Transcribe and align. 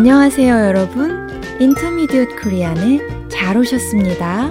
안녕하세요, 0.00 0.54
여러분. 0.64 1.28
인터미디엇 1.60 2.42
코리안에 2.42 3.28
잘 3.28 3.58
오셨습니다. 3.58 4.50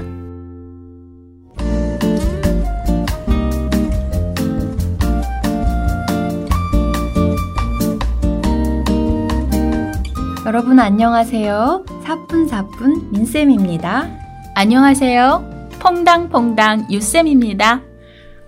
여러분 10.46 10.80
안녕하세요. 10.80 11.84
사뿐사뿐 12.04 13.10
민쌤입니다. 13.12 14.08
안녕하세요. 14.54 15.70
퐁당퐁당 15.80 16.92
유쌤입니다. 16.92 17.82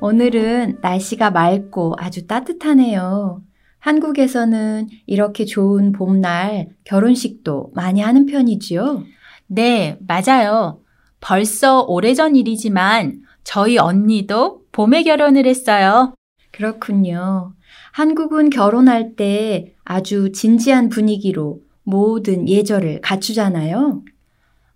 오늘은 0.01 0.77
날씨가 0.83 1.31
맑고 1.31 1.95
아주 1.97 2.27
따뜻하네요. 2.27 3.41
한국에서는 3.81 4.89
이렇게 5.07 5.43
좋은 5.43 5.91
봄날 5.91 6.69
결혼식도 6.83 7.71
많이 7.73 7.99
하는 7.99 8.27
편이지요? 8.27 9.03
네, 9.47 9.97
맞아요. 10.07 10.79
벌써 11.19 11.81
오래전 11.81 12.35
일이지만 12.35 13.23
저희 13.43 13.77
언니도 13.77 14.61
봄에 14.71 15.03
결혼을 15.03 15.45
했어요. 15.45 16.13
그렇군요. 16.51 17.53
한국은 17.91 18.51
결혼할 18.51 19.15
때 19.15 19.73
아주 19.83 20.31
진지한 20.31 20.89
분위기로 20.89 21.59
모든 21.83 22.47
예절을 22.47 23.01
갖추잖아요. 23.01 24.03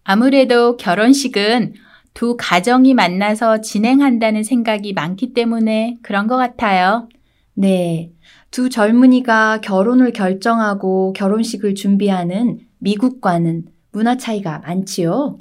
아무래도 0.03 0.77
결혼식은 0.77 1.75
두 2.15 2.35
가정이 2.39 2.95
만나서 2.95 3.61
진행한다는 3.61 4.43
생각이 4.43 4.93
많기 4.93 5.33
때문에 5.33 5.97
그런 6.01 6.27
것 6.27 6.37
같아요. 6.37 7.07
네. 7.53 8.12
두 8.51 8.70
젊은이가 8.70 9.62
결혼을 9.62 10.13
결정하고 10.13 11.13
결혼식을 11.13 11.76
준비하는 11.76 12.60
미국과는 12.79 13.65
문화 13.91 14.18
차이가 14.18 14.60
많지요. 14.60 15.37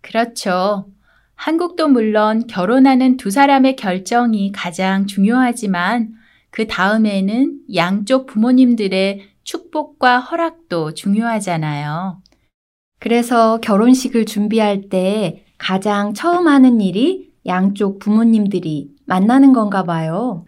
그렇죠. 0.00 0.86
한국도 1.34 1.88
물론 1.88 2.46
결혼하는 2.46 3.16
두 3.16 3.30
사람의 3.30 3.76
결정이 3.76 4.52
가장 4.52 5.06
중요하지만 5.06 6.12
그 6.50 6.66
다음에는 6.66 7.60
양쪽 7.74 8.26
부모님들의 8.26 9.22
축복과 9.42 10.20
허락도 10.20 10.94
중요하잖아요. 10.94 12.22
그래서 13.00 13.58
결혼식을 13.60 14.26
준비할 14.26 14.88
때 14.88 15.44
가장 15.58 16.14
처음 16.14 16.46
하는 16.46 16.80
일이 16.80 17.32
양쪽 17.46 17.98
부모님들이 17.98 18.90
만나는 19.06 19.52
건가 19.52 19.82
봐요. 19.82 20.44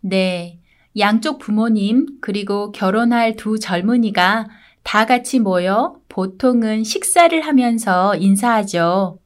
네. 0.00 0.60
양쪽 0.98 1.38
부모님, 1.38 2.06
그리고 2.20 2.70
결혼할 2.72 3.36
두 3.36 3.58
젊은이가 3.58 4.46
다 4.82 5.06
같이 5.06 5.40
모여 5.40 5.96
보통은 6.08 6.84
식사를 6.84 7.38
하면서 7.40 8.14
인사하죠. 8.16 9.18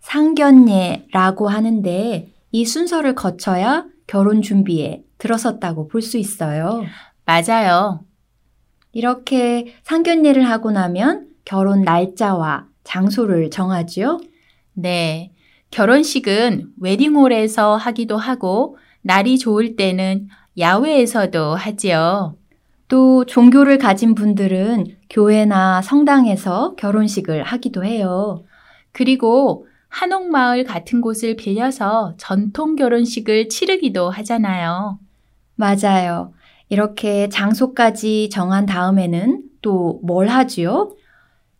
상견례라고 0.00 1.48
하는데 1.48 2.32
이 2.52 2.64
순서를 2.64 3.14
거쳐야 3.14 3.86
결혼 4.06 4.42
준비에 4.42 5.02
들어섰다고 5.18 5.88
볼 5.88 6.02
수 6.02 6.16
있어요. 6.18 6.84
맞아요. 7.24 8.04
이렇게 8.92 9.74
상견례를 9.84 10.48
하고 10.48 10.70
나면 10.70 11.28
결혼 11.44 11.82
날짜와 11.82 12.66
장소를 12.84 13.50
정하지요? 13.50 14.20
네. 14.74 15.32
결혼식은 15.70 16.72
웨딩홀에서 16.80 17.76
하기도 17.76 18.16
하고 18.16 18.76
날이 19.02 19.38
좋을 19.38 19.76
때는 19.76 20.28
야외에서도 20.58 21.54
하지요. 21.54 22.36
또 22.88 23.24
종교를 23.24 23.78
가진 23.78 24.14
분들은 24.14 24.86
교회나 25.08 25.80
성당에서 25.82 26.74
결혼식을 26.76 27.42
하기도 27.44 27.84
해요. 27.84 28.44
그리고 28.92 29.66
한옥마을 29.88 30.64
같은 30.64 31.00
곳을 31.00 31.36
빌려서 31.36 32.14
전통 32.18 32.76
결혼식을 32.76 33.48
치르기도 33.48 34.10
하잖아요. 34.10 34.98
맞아요. 35.54 36.32
이렇게 36.68 37.28
장소까지 37.28 38.28
정한 38.30 38.66
다음에는 38.66 39.42
또 39.62 40.00
뭘 40.02 40.28
하지요? 40.28 40.96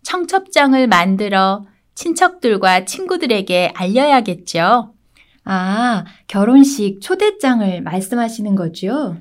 청첩장을 0.02 0.86
만들어 0.88 1.64
친척들과 1.94 2.84
친구들에게 2.86 3.72
알려야겠죠. 3.74 4.94
아, 5.52 6.04
결혼식 6.28 7.00
초대장을 7.00 7.82
말씀하시는 7.82 8.54
거죠? 8.54 9.16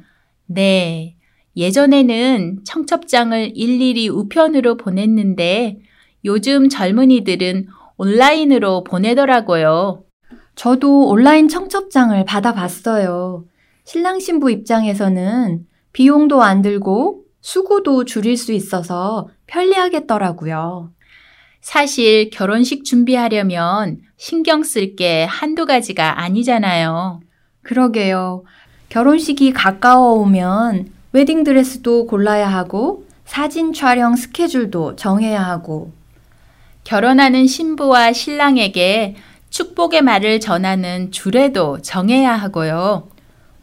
네. 0.45 1.15
예전에는 1.57 2.59
청첩장을 2.65 3.53
일일이 3.55 4.09
우편으로 4.09 4.77
보냈는데 4.77 5.79
요즘 6.25 6.69
젊은이들은 6.69 7.69
온라인으로 7.97 8.83
보내더라고요. 8.83 10.03
저도 10.53 11.07
온라인 11.07 11.47
청첩장을 11.47 12.23
받아봤어요. 12.25 13.45
신랑 13.85 14.19
신부 14.19 14.51
입장에서는 14.51 15.65
비용도 15.93 16.43
안 16.43 16.61
들고 16.61 17.23
수고도 17.41 18.05
줄일 18.05 18.37
수 18.37 18.53
있어서 18.53 19.29
편리하겠더라고요. 19.47 20.91
사실 21.61 22.29
결혼식 22.29 22.85
준비하려면 22.85 23.99
신경 24.17 24.63
쓸 24.63 24.95
게 24.95 25.25
한두 25.25 25.65
가지가 25.65 26.21
아니잖아요. 26.21 27.21
그러게요. 27.63 28.43
결혼식이 28.89 29.53
가까워 29.53 30.13
오면 30.21 30.91
웨딩드레스도 31.11 32.07
골라야 32.07 32.47
하고 32.47 33.05
사진 33.25 33.73
촬영 33.73 34.15
스케줄도 34.15 34.95
정해야 34.95 35.41
하고 35.41 35.91
결혼하는 36.83 37.45
신부와 37.45 38.13
신랑에게 38.13 39.15
축복의 39.51 40.01
말을 40.01 40.39
전하는 40.39 41.11
주례도 41.11 41.81
정해야 41.81 42.33
하고요. 42.33 43.09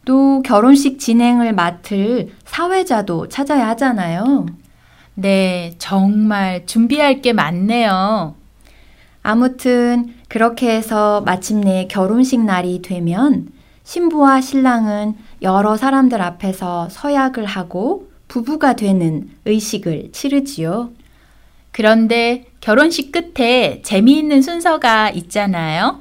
또 0.05 0.41
결혼식 0.43 0.99
진행을 0.99 1.53
맡을 1.53 2.29
사회자도 2.45 3.27
찾아야 3.27 3.67
하잖아요. 3.69 4.45
네, 5.19 5.73
정말 5.79 6.67
준비할 6.67 7.23
게 7.23 7.33
많네요. 7.33 8.35
아무튼 9.23 10.13
그렇게 10.29 10.69
해서 10.69 11.21
마침내 11.21 11.87
결혼식 11.89 12.39
날이 12.39 12.83
되면 12.83 13.47
신부와 13.83 14.41
신랑은 14.41 15.15
여러 15.41 15.75
사람들 15.75 16.21
앞에서 16.21 16.89
서약을 16.91 17.45
하고 17.45 18.11
부부가 18.27 18.73
되는 18.75 19.31
의식을 19.45 20.11
치르지요. 20.11 20.91
그런데 21.71 22.45
결혼식 22.61 23.11
끝에 23.11 23.81
재미있는 23.81 24.43
순서가 24.43 25.09
있잖아요. 25.09 25.97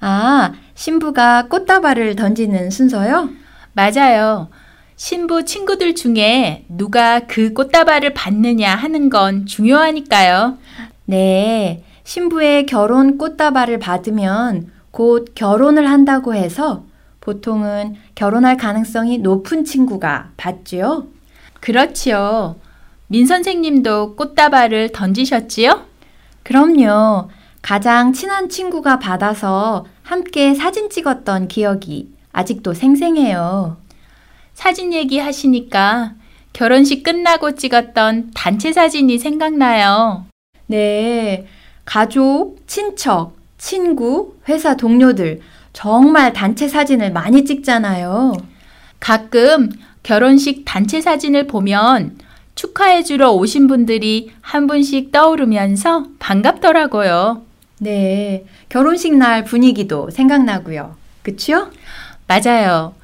아, 0.00 0.54
신부가 0.74 1.46
꽃다발을 1.46 2.16
던지는 2.16 2.70
순서요? 2.70 3.28
맞아요. 3.74 4.48
신부 4.96 5.44
친구들 5.44 5.94
중에 5.94 6.64
누가 6.70 7.20
그 7.20 7.52
꽃다발을 7.52 8.14
받느냐 8.14 8.74
하는 8.74 9.10
건 9.10 9.44
중요하니까요. 9.44 10.56
네. 11.04 11.84
신부의 12.04 12.64
결혼 12.64 13.18
꽃다발을 13.18 13.78
받으면 13.78 14.70
곧 14.90 15.32
결혼을 15.34 15.90
한다고 15.90 16.34
해서 16.34 16.84
보통은 17.20 17.96
결혼할 18.14 18.56
가능성이 18.56 19.18
높은 19.18 19.64
친구가 19.64 20.30
받지요? 20.38 21.08
그렇지요. 21.60 22.56
민 23.08 23.26
선생님도 23.26 24.16
꽃다발을 24.16 24.92
던지셨지요? 24.92 25.84
그럼요. 26.42 27.28
가장 27.60 28.14
친한 28.14 28.48
친구가 28.48 28.98
받아서 28.98 29.84
함께 30.02 30.54
사진 30.54 30.88
찍었던 30.88 31.48
기억이 31.48 32.14
아직도 32.32 32.72
생생해요. 32.72 33.76
사진 34.56 34.94
얘기 34.94 35.18
하시니까 35.18 36.14
결혼식 36.54 37.02
끝나고 37.02 37.54
찍었던 37.54 38.30
단체 38.34 38.72
사진이 38.72 39.18
생각나요. 39.18 40.24
네. 40.66 41.46
가족, 41.84 42.56
친척, 42.66 43.36
친구, 43.58 44.34
회사 44.48 44.74
동료들 44.74 45.42
정말 45.74 46.32
단체 46.32 46.68
사진을 46.68 47.12
많이 47.12 47.44
찍잖아요. 47.44 48.32
가끔 48.98 49.70
결혼식 50.02 50.64
단체 50.64 51.02
사진을 51.02 51.46
보면 51.46 52.16
축하해주러 52.54 53.32
오신 53.32 53.66
분들이 53.66 54.32
한 54.40 54.66
분씩 54.66 55.12
떠오르면서 55.12 56.06
반갑더라고요. 56.18 57.42
네. 57.80 58.46
결혼식 58.70 59.14
날 59.14 59.44
분위기도 59.44 60.08
생각나고요. 60.08 60.96
그쵸? 61.22 61.70
맞아요. 62.26 62.94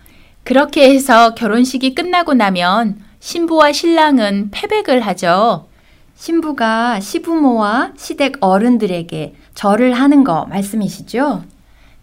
그렇게 0.44 0.90
해서 0.90 1.34
결혼식이 1.34 1.94
끝나고 1.94 2.34
나면 2.34 3.00
신부와 3.20 3.72
신랑은 3.72 4.50
패백을 4.50 5.00
하죠. 5.00 5.68
신부가 6.16 7.00
시부모와 7.00 7.92
시댁 7.96 8.38
어른들에게 8.40 9.34
절을 9.54 9.94
하는 9.94 10.24
거 10.24 10.46
말씀이시죠? 10.46 11.44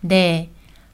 네. 0.02 0.50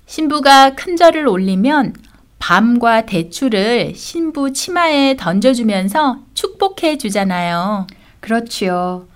신부가 0.07 0.75
큰 0.75 0.95
절을 0.95 1.27
올리면 1.27 1.93
밤과 2.39 3.05
대추를 3.05 3.93
신부 3.95 4.53
치마에 4.53 5.15
던져주면서 5.15 6.19
축복해 6.33 6.97
주잖아요. 6.97 7.87
그렇지요. 8.19 9.07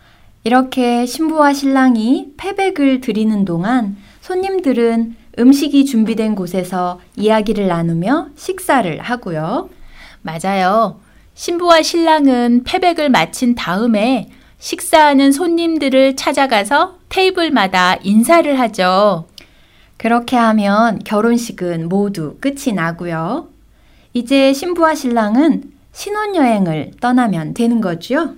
이렇게 0.43 1.05
신부와 1.05 1.53
신랑이 1.53 2.33
패백을 2.37 3.01
드리는 3.01 3.45
동안 3.45 3.97
손님들은 4.21 5.15
음식이 5.37 5.85
준비된 5.85 6.35
곳에서 6.35 6.99
이야기를 7.15 7.67
나누며 7.67 8.29
식사를 8.35 8.99
하고요. 8.99 9.69
맞아요. 10.21 10.99
신부와 11.35 11.81
신랑은 11.81 12.63
패백을 12.65 13.09
마친 13.09 13.55
다음에 13.55 14.29
식사하는 14.57 15.31
손님들을 15.31 16.15
찾아가서 16.15 16.97
테이블마다 17.07 17.95
인사를 18.03 18.59
하죠. 18.59 19.27
그렇게 19.97 20.35
하면 20.35 20.99
결혼식은 20.99 21.87
모두 21.89 22.37
끝이 22.41 22.73
나고요. 22.73 23.49
이제 24.13 24.53
신부와 24.53 24.95
신랑은 24.95 25.71
신혼여행을 25.93 26.91
떠나면 26.99 27.53
되는 27.53 27.81
거죠. 27.81 28.35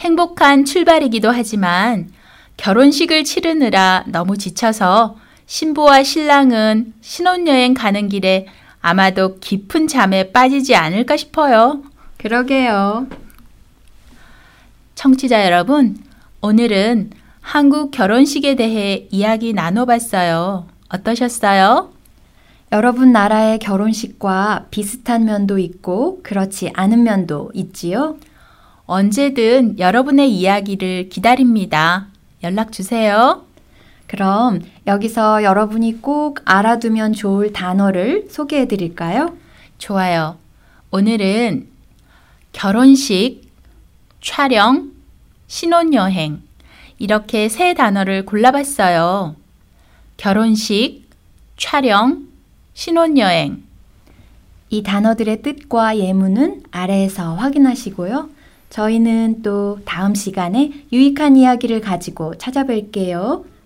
행복한 0.00 0.64
출발이기도 0.64 1.30
하지만 1.30 2.10
결혼식을 2.56 3.24
치르느라 3.24 4.04
너무 4.06 4.36
지쳐서 4.36 5.16
신부와 5.46 6.02
신랑은 6.02 6.94
신혼여행 7.00 7.74
가는 7.74 8.08
길에 8.08 8.46
아마도 8.80 9.38
깊은 9.38 9.88
잠에 9.88 10.32
빠지지 10.32 10.74
않을까 10.74 11.16
싶어요. 11.16 11.82
그러게요. 12.18 13.06
청취자 14.94 15.44
여러분, 15.44 15.96
오늘은 16.40 17.10
한국 17.40 17.90
결혼식에 17.90 18.56
대해 18.56 19.06
이야기 19.10 19.52
나눠봤어요. 19.52 20.66
어떠셨어요? 20.88 21.92
여러분 22.72 23.12
나라의 23.12 23.60
결혼식과 23.60 24.66
비슷한 24.70 25.24
면도 25.24 25.58
있고 25.58 26.20
그렇지 26.22 26.72
않은 26.74 27.04
면도 27.04 27.50
있지요? 27.54 28.16
언제든 28.86 29.78
여러분의 29.78 30.32
이야기를 30.32 31.08
기다립니다. 31.08 32.08
연락 32.42 32.72
주세요. 32.72 33.45
그럼 34.06 34.60
여기서 34.86 35.42
여러분이 35.42 36.00
꼭 36.00 36.40
알아두면 36.44 37.12
좋을 37.12 37.52
단어를 37.52 38.28
소개해 38.30 38.68
드릴까요? 38.68 39.36
좋아요. 39.78 40.38
오늘은 40.90 41.68
결혼식, 42.52 43.42
촬영, 44.20 44.92
신혼여행 45.48 46.42
이렇게 46.98 47.48
세 47.48 47.74
단어를 47.74 48.24
골라봤어요. 48.24 49.36
결혼식, 50.16 51.04
촬영, 51.56 52.26
신혼여행. 52.74 53.64
이 54.70 54.82
단어들의 54.82 55.42
뜻과 55.42 55.98
예문은 55.98 56.62
아래에서 56.70 57.34
확인하시고요. 57.34 58.30
저희는 58.70 59.42
또 59.42 59.78
다음 59.84 60.14
시간에 60.14 60.72
유익한 60.92 61.36
이야기를 61.36 61.80
가지고 61.80 62.34
찾아뵐게요. 62.34 63.44